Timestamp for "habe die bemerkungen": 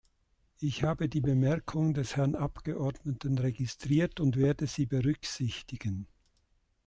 0.83-1.93